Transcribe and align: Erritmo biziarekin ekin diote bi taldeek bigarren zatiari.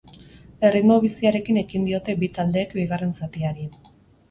Erritmo 0.69 0.95
biziarekin 1.03 1.61
ekin 1.63 1.85
diote 1.91 2.17
bi 2.25 2.31
taldeek 2.41 2.75
bigarren 2.81 3.15
zatiari. 3.23 3.71